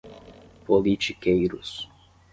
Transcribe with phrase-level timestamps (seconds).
[0.65, 1.85] politiqueiros